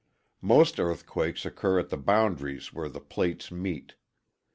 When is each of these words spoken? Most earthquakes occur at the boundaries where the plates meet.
Most 0.41 0.79
earthquakes 0.79 1.45
occur 1.45 1.77
at 1.79 1.89
the 1.89 1.95
boundaries 1.95 2.73
where 2.73 2.89
the 2.89 2.99
plates 2.99 3.51
meet. 3.51 3.93